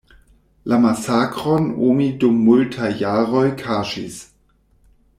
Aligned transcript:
La 0.71 0.77
masakron 0.85 1.67
oni 1.89 2.09
dum 2.23 2.41
multaj 2.49 2.91
jaroj 3.05 3.47
kaŝis. 3.63 4.21